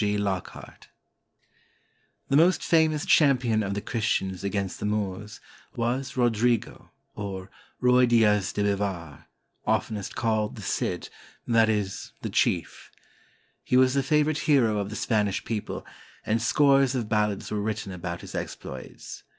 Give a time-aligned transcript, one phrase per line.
[0.01, 0.17] G.
[0.17, 0.87] LOCKHART
[2.29, 5.39] [The most famous champion of the Christians against the Moors
[5.75, 9.27] was Rodrigo or Ruy Diaz de Bivar,
[9.67, 11.09] oftenest called the Cid,
[11.45, 12.89] that is, the Chief.
[13.63, 15.85] He was the favorite hero of the Spanish people,
[16.25, 19.21] and scores of ballads were written about his exploits.